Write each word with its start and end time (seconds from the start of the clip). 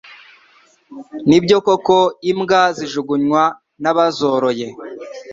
nibyo 1.27 1.57
koko 1.65 1.97
imbwa 2.31 2.61
zijugunywa 2.77 3.43
nabazoroye 3.81 4.67